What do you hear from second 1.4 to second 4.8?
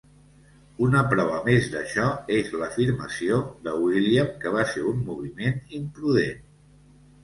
més d'això és l'afirmació de William que va